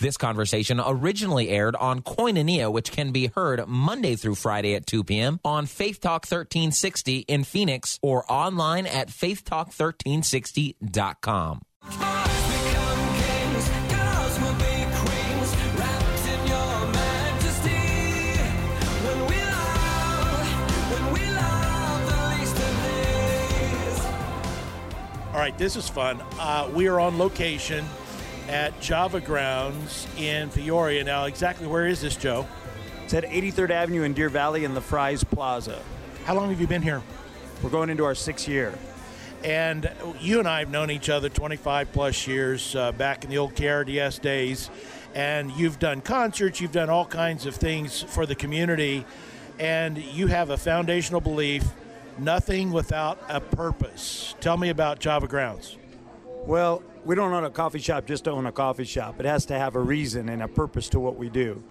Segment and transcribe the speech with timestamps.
[0.00, 5.02] This conversation originally aired on Koinonia, which can be heard Monday through Friday at 2
[5.02, 5.40] p.m.
[5.44, 11.62] on Faith Talk 1360 in Phoenix or online at faithtalk1360.com.
[25.32, 26.20] All right, this is fun.
[26.38, 27.84] Uh, we are on location
[28.48, 31.04] at Java Grounds in Peoria.
[31.04, 32.46] Now, exactly where is this, Joe?
[33.04, 35.80] It's at 83rd Avenue in Deer Valley in the Fry's Plaza.
[36.24, 37.02] How long have you been here?
[37.62, 38.72] We're going into our sixth year.
[39.44, 43.38] And you and I have known each other 25 plus years uh, back in the
[43.38, 44.70] old KRDS days.
[45.14, 49.04] And you've done concerts, you've done all kinds of things for the community.
[49.58, 51.64] And you have a foundational belief
[52.18, 54.34] nothing without a purpose.
[54.40, 55.76] Tell me about Java Grounds.
[56.46, 59.20] Well, we don't own a coffee shop just to own a coffee shop.
[59.20, 61.62] It has to have a reason and a purpose to what we do.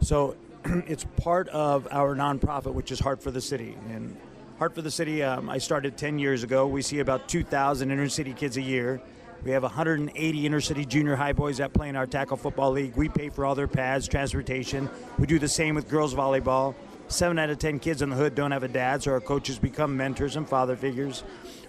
[0.00, 3.76] So it's part of our nonprofit, which is Heart for the City.
[3.90, 4.16] And
[4.58, 6.66] Heart for the City, um, I started 10 years ago.
[6.66, 9.00] We see about 2,000 inner city kids a year.
[9.42, 12.94] We have 180 inner city junior high boys that play in our tackle football league.
[12.94, 14.90] We pay for all their pads, transportation.
[15.18, 16.74] We do the same with girls volleyball.
[17.10, 19.58] Seven out of 10 kids in the hood don't have a dad, so our coaches
[19.58, 21.24] become mentors and father figures.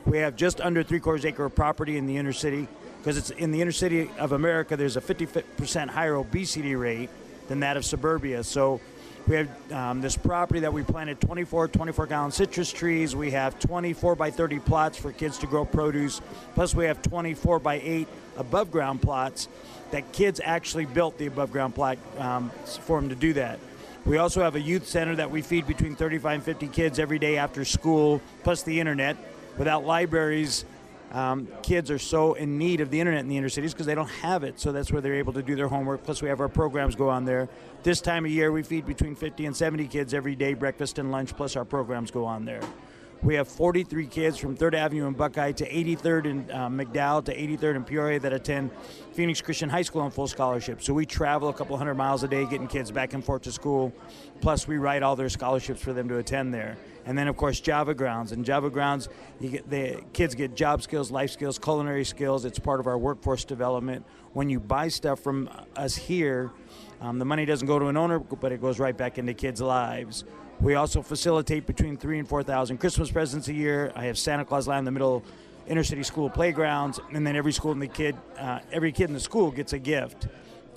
[0.06, 2.68] We have just under three quarters acre of property in the inner city
[3.00, 4.78] because it's in the inner city of America.
[4.78, 7.10] There's a 50% higher obesity rate
[7.48, 8.44] than that of suburbia.
[8.44, 8.82] So
[9.28, 13.16] we have um, this property that we planted 24 24 gallon citrus trees.
[13.16, 16.22] We have 24 by 30 plots for kids to grow produce.
[16.54, 19.48] Plus, we have 24 by 8 above ground plots
[19.90, 23.60] that kids actually built the above ground plot um, for them to do that.
[24.06, 27.20] We also have a youth center that we feed between 35 and 50 kids every
[27.20, 29.16] day after school, plus the internet.
[29.58, 30.66] Without libraries,
[31.12, 33.94] um, kids are so in need of the internet in the inner cities because they
[33.94, 34.60] don't have it.
[34.60, 36.04] So that's where they're able to do their homework.
[36.04, 37.48] Plus, we have our programs go on there.
[37.84, 41.12] This time of year, we feed between 50 and 70 kids every day, breakfast and
[41.12, 41.36] lunch.
[41.36, 42.62] Plus, our programs go on there.
[43.24, 47.36] We have 43 kids from 3rd Avenue in Buckeye to 83rd in uh, McDowell to
[47.36, 48.72] 83rd in Peoria that attend
[49.14, 50.82] Phoenix Christian High School on full scholarship.
[50.82, 53.52] So we travel a couple hundred miles a day getting kids back and forth to
[53.52, 53.94] school.
[54.40, 56.78] Plus, we write all their scholarships for them to attend there.
[57.06, 58.32] And then, of course, Java Grounds.
[58.32, 59.08] And Java Grounds,
[59.40, 62.44] get, the kids get job skills, life skills, culinary skills.
[62.44, 64.04] It's part of our workforce development.
[64.34, 66.52] When you buy stuff from us here,
[67.02, 69.62] um, the money doesn't go to an owner, but it goes right back into kids'
[69.62, 70.24] lives.
[70.62, 73.92] We also facilitate between three and four thousand Christmas presents a year.
[73.96, 75.24] I have Santa Claus Land in the middle
[75.66, 79.14] inner city school playgrounds, and then every school in the kid, uh, every kid in
[79.14, 80.28] the school gets a gift.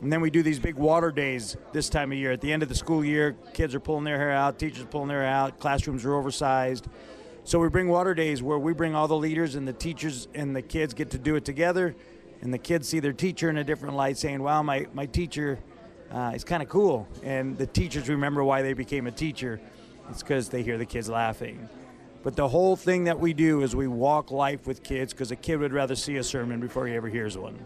[0.00, 2.32] And then we do these big water days this time of year.
[2.32, 5.08] At the end of the school year, kids are pulling their hair out, teachers pulling
[5.08, 6.88] their hair out, classrooms are oversized.
[7.44, 10.56] So we bring water days where we bring all the leaders and the teachers and
[10.56, 11.94] the kids get to do it together,
[12.40, 15.58] and the kids see their teacher in a different light, saying, "Wow, my my teacher."
[16.10, 19.60] Uh, kind of cool, and the teachers remember why they became a teacher.
[20.10, 21.68] It's because they hear the kids laughing.
[22.22, 25.36] But the whole thing that we do is we walk life with kids because a
[25.36, 27.58] kid would rather see a sermon before he ever hears one.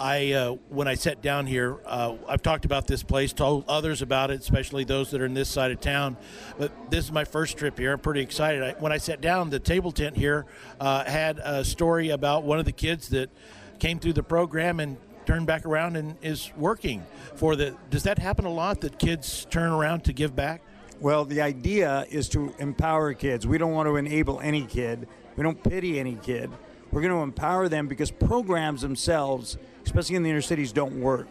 [0.00, 4.00] I uh, when I sat down here, uh, I've talked about this place, told others
[4.00, 6.16] about it, especially those that are in this side of town.
[6.56, 7.92] But this is my first trip here.
[7.92, 8.62] I'm pretty excited.
[8.62, 10.46] I, when I sat down, the table tent here
[10.80, 13.30] uh, had a story about one of the kids that
[13.78, 14.96] came through the program and
[15.28, 17.76] turned back around and is working for the.
[17.90, 20.62] Does that happen a lot that kids turn around to give back?
[21.00, 23.46] Well, the idea is to empower kids.
[23.46, 25.06] We don't want to enable any kid.
[25.36, 26.50] We don't pity any kid.
[26.90, 31.28] We're going to empower them because programs themselves, especially in the inner cities, don't work.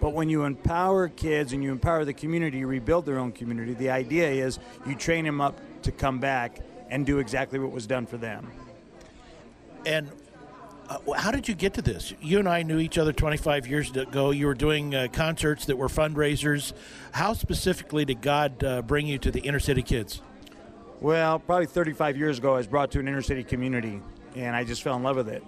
[0.00, 3.74] But when you empower kids and you empower the community, to rebuild their own community,
[3.74, 7.88] the idea is you train them up to come back and do exactly what was
[7.88, 8.48] done for them.
[9.84, 10.08] And
[11.16, 12.12] how did you get to this?
[12.20, 14.32] You and I knew each other 25 years ago.
[14.32, 16.72] You were doing uh, concerts that were fundraisers.
[17.12, 20.20] How specifically did God uh, bring you to the inner city kids?
[21.00, 24.02] Well, probably 35 years ago, I was brought to an inner city community,
[24.34, 25.44] and I just fell in love with it.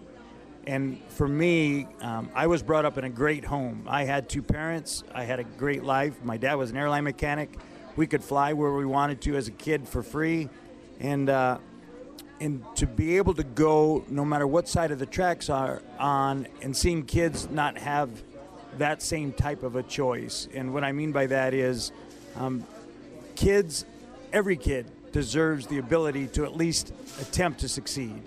[0.67, 3.85] And for me, um, I was brought up in a great home.
[3.89, 5.03] I had two parents.
[5.12, 6.23] I had a great life.
[6.23, 7.59] My dad was an airline mechanic.
[7.97, 10.49] We could fly where we wanted to as a kid for free,
[11.00, 11.59] and uh,
[12.43, 16.49] and to be able to go no matter what side of the tracks are on
[16.61, 18.11] and seeing kids not have
[18.79, 20.49] that same type of a choice.
[20.53, 21.93] And what i mean by that is
[22.35, 22.67] um,
[23.37, 23.85] kids
[24.33, 28.23] every kid deserves the ability to at least attempt to succeed.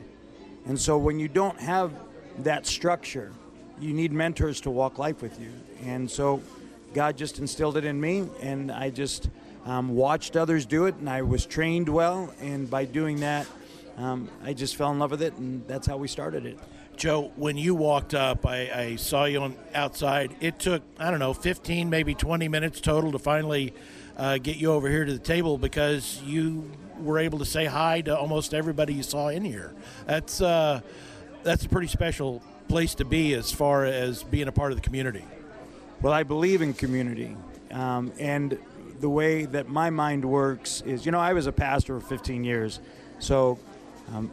[0.66, 1.92] And so when you don't have
[2.40, 3.34] that structure
[3.82, 5.52] you need mentors to walk life with you.
[5.84, 6.42] And so
[6.94, 9.30] god just instilled it in me and i just
[9.66, 13.46] um, watched others do it and i was trained well and by doing that
[13.98, 16.60] um, I just fell in love with it, and that's how we started it.
[16.98, 20.34] Joe, when you walked up, I, I, saw you on outside.
[20.40, 23.74] It took I don't know, 15, maybe 20 minutes total to finally
[24.18, 28.02] uh, get you over here to the table because you were able to say hi
[28.02, 29.74] to almost everybody you saw in here.
[30.06, 30.82] That's uh,
[31.44, 34.82] that's a pretty special place to be as far as being a part of the
[34.82, 35.24] community.
[36.02, 37.36] Well, I believe in community,
[37.72, 38.58] um, and
[39.00, 42.44] the way that my mind works is, you know, I was a pastor for 15
[42.44, 42.80] years,
[43.20, 43.60] so
[44.14, 44.32] um,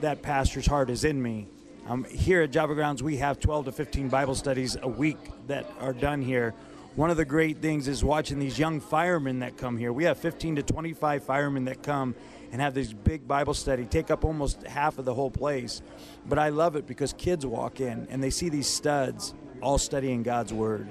[0.00, 1.46] that, pastor's heart is in me
[1.86, 5.18] um, here at Java Grounds, we have 12 to 15 Bible studies a week
[5.48, 6.54] that are done here.
[6.96, 9.92] One of the great things is watching these young firemen that come here.
[9.92, 12.14] We have 15 to 25 firemen that come
[12.52, 15.82] and have this big Bible study, take up almost half of the whole place.
[16.24, 20.22] But I love it because kids walk in and they see these studs all studying
[20.22, 20.88] God's Word.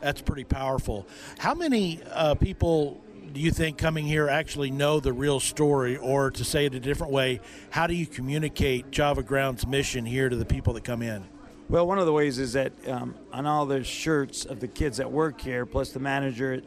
[0.00, 1.06] That's pretty powerful.
[1.38, 3.02] How many uh, people
[3.32, 6.80] do you think coming here actually know the real story, or to say it a
[6.80, 7.40] different way,
[7.70, 11.24] how do you communicate Java Ground's mission here to the people that come in?
[11.68, 14.98] Well, one of the ways is that um, on all the shirts of the kids
[14.98, 16.60] that work here, plus the manager,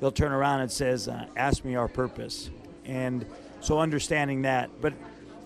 [0.00, 2.50] they'll turn around and says, uh, "Ask me our purpose,"
[2.86, 3.26] and
[3.60, 4.70] so understanding that.
[4.80, 4.94] But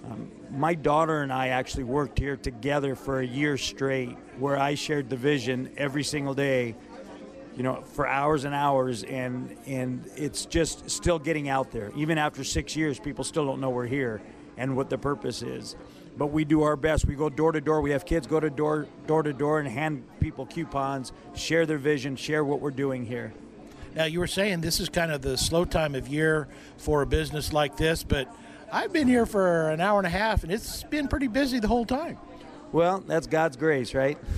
[0.04, 4.76] um, my daughter and I actually worked here together for a year straight, where I
[4.76, 6.76] shared the vision every single day
[7.56, 11.90] you know, for hours and hours, and and it's just still getting out there.
[11.96, 14.22] Even after six years, people still don't know we're here
[14.56, 15.76] and what the purpose is.
[16.16, 17.06] But we do our best.
[17.06, 17.80] We go door to door.
[17.80, 21.78] We have kids go to door door to door and hand people coupons, share their
[21.78, 23.32] vision, share what we're doing here.
[23.94, 27.06] Now you were saying this is kind of the slow time of year for a
[27.06, 28.32] business like this, but
[28.72, 31.66] I've been here for an hour and a half, and it's been pretty busy the
[31.66, 32.18] whole time.
[32.70, 34.16] Well, that's God's grace, right?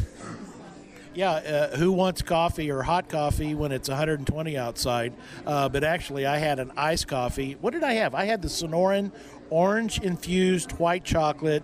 [1.14, 5.12] Yeah, uh, who wants coffee or hot coffee when it's 120 outside?
[5.46, 7.58] Uh, but actually, I had an iced coffee.
[7.60, 8.14] What did I have?
[8.14, 9.12] I had the Sonoran
[9.50, 11.62] orange infused white chocolate.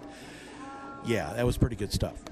[1.06, 2.22] Yeah, that was pretty good stuff.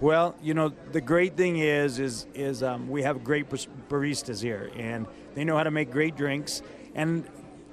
[0.00, 4.70] Well, you know, the great thing is, is, is um, we have great baristas here,
[4.76, 6.62] and they know how to make great drinks.
[6.94, 7.24] And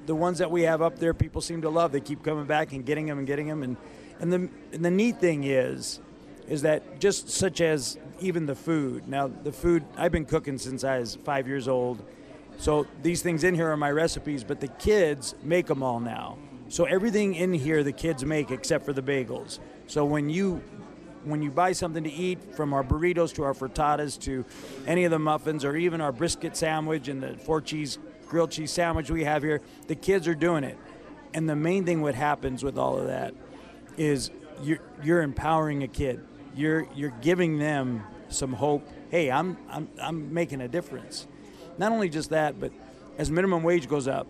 [0.05, 1.93] the ones that we have up there, people seem to love.
[1.93, 3.63] They keep coming back and getting them and getting them.
[3.63, 3.77] And,
[4.19, 6.01] and the, and the neat thing is,
[6.47, 9.07] is that just such as even the food.
[9.07, 12.03] Now, the food, I've been cooking since I was five years old.
[12.57, 16.37] So these things in here are my recipes, but the kids make them all now.
[16.69, 19.59] So everything in here the kids make except for the bagels.
[19.87, 20.63] So when you
[21.23, 24.43] when you buy something to eat, from our burritos to our frittatas to
[24.85, 27.97] any of the muffins or even our brisket sandwich and the four cheese
[28.27, 30.77] grilled cheese sandwich we have here, the kids are doing it.
[31.33, 33.33] And the main thing what happens with all of that
[33.97, 34.31] is
[34.61, 36.25] you're, you're empowering a kid
[36.55, 38.87] you're you're giving them some hope.
[39.09, 41.27] Hey, I'm I'm I'm making a difference.
[41.77, 42.71] Not only just that, but
[43.17, 44.27] as minimum wage goes up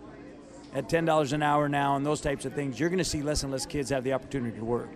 [0.74, 3.22] at ten dollars an hour now, and those types of things, you're going to see
[3.22, 4.90] less and less kids have the opportunity to work.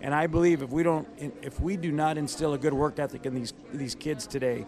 [0.00, 1.08] And I believe if we don't,
[1.42, 4.64] if we do not instill a good work ethic in these these kids today,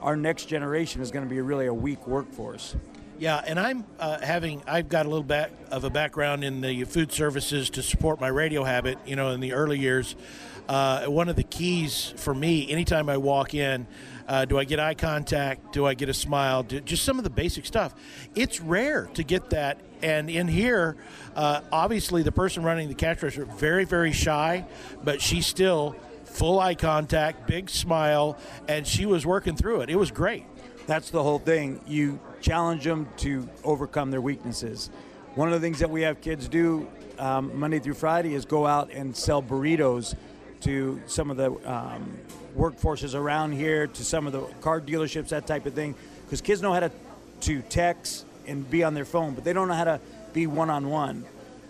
[0.00, 2.76] our next generation is going to be really a weak workforce.
[3.22, 6.82] Yeah, and I'm uh, having I've got a little bit of a background in the
[6.82, 8.98] food services to support my radio habit.
[9.06, 10.16] You know, in the early years,
[10.68, 13.86] uh, one of the keys for me, anytime I walk in,
[14.26, 15.72] uh, do I get eye contact?
[15.72, 16.64] Do I get a smile?
[16.64, 17.94] Do, just some of the basic stuff.
[18.34, 19.78] It's rare to get that.
[20.02, 20.96] And in here,
[21.36, 24.66] uh, obviously, the person running the cash register very, very shy,
[25.04, 28.36] but she's still full eye contact, big smile,
[28.66, 29.90] and she was working through it.
[29.90, 30.44] It was great.
[30.86, 31.80] That's the whole thing.
[31.86, 34.90] You challenge them to overcome their weaknesses.
[35.34, 38.66] One of the things that we have kids do um, Monday through Friday is go
[38.66, 40.14] out and sell burritos
[40.62, 42.18] to some of the um,
[42.56, 45.94] workforces around here, to some of the car dealerships, that type of thing.
[46.24, 46.90] Because kids know how to,
[47.42, 50.00] to text and be on their phone, but they don't know how to
[50.32, 51.24] be one on one.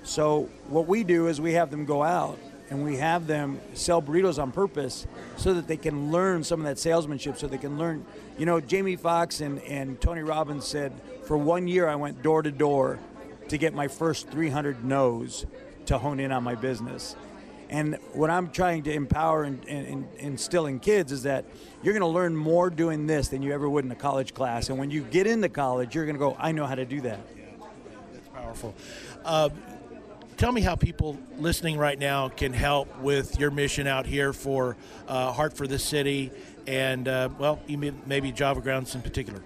[0.05, 2.39] So, what we do is we have them go out
[2.73, 6.65] and we have them sell burritos on purpose so that they can learn some of
[6.65, 8.07] that salesmanship, so they can learn.
[8.39, 10.91] You know, Jamie Foxx and, and Tony Robbins said,
[11.27, 12.99] for one year I went door to door
[13.49, 15.45] to get my first 300 no's
[15.85, 17.15] to hone in on my business.
[17.69, 21.45] And what I'm trying to empower and, and, and instill in kids is that
[21.83, 24.71] you're going to learn more doing this than you ever would in a college class.
[24.71, 27.03] And when you get into college, you're going to go, I know how to do
[27.03, 27.21] that.
[27.37, 27.45] Yeah,
[28.15, 28.75] that's powerful.
[29.27, 29.51] Uh,
[30.43, 34.77] tell me how people listening right now can help with your mission out here for
[35.07, 36.33] uh, Heart for the City
[36.67, 39.41] and, uh, well, maybe Java Grounds in particular.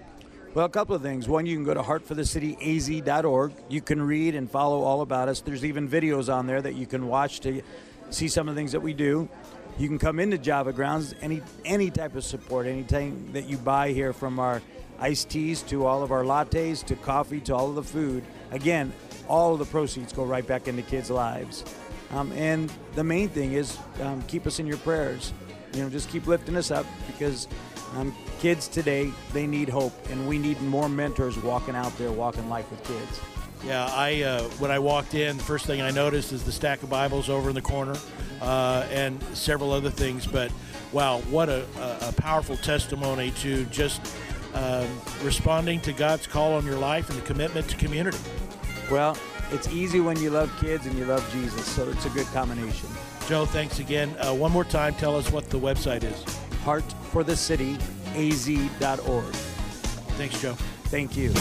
[0.55, 1.29] Well, a couple of things.
[1.29, 3.53] One, you can go to heartforthecityaz.org.
[3.69, 5.39] You can read and follow all about us.
[5.39, 7.61] There's even videos on there that you can watch to
[8.09, 9.29] see some of the things that we do.
[9.77, 13.91] You can come into Java Grounds, any any type of support, anything that you buy
[13.91, 14.63] here from our
[14.99, 18.23] iced teas to all of our lattes to coffee to all of the food.
[18.51, 18.93] Again,
[19.27, 21.63] all of the proceeds go right back into kids' lives.
[22.11, 25.33] Um, and the main thing is um, keep us in your prayers.
[25.73, 27.47] You know, just keep lifting us up because
[27.95, 32.49] um, kids today they need hope, and we need more mentors walking out there, walking
[32.49, 33.19] life with kids.
[33.65, 36.83] Yeah, I uh, when I walked in, the first thing I noticed is the stack
[36.83, 37.95] of Bibles over in the corner,
[38.41, 40.27] uh, and several other things.
[40.27, 40.51] But
[40.91, 41.65] wow, what a,
[42.01, 44.15] a powerful testimony to just
[44.53, 44.87] um,
[45.23, 48.19] responding to God's call on your life and the commitment to community.
[48.89, 49.17] Well,
[49.51, 52.89] it's easy when you love kids and you love Jesus, so it's a good combination.
[53.27, 54.15] Joe, thanks again.
[54.19, 56.23] Uh, one more time, tell us what the website is.
[56.63, 59.33] Heartforthecityaz.org.
[60.17, 60.53] Thanks, Joe.
[60.85, 61.31] Thank you.